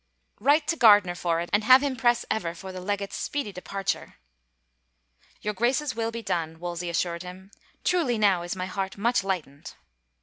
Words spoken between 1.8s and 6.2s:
him press ever for the legate's speedy departure."" Your Grace's will